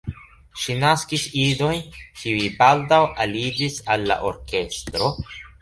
Ŝi 0.61 0.77
naskis 0.83 1.25
idojn, 1.41 1.83
kiuj 2.21 2.49
baldaŭ 2.63 3.01
aliĝis 3.27 3.79
al 3.97 4.11
la 4.15 4.21
orkestro. 4.31 5.17